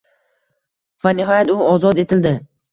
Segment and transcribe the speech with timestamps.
[1.05, 2.37] Va nihoyat u ozod etildi